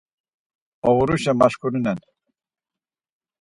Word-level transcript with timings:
Oğuruşen 0.89 1.35
maşkurinen. 1.39 1.99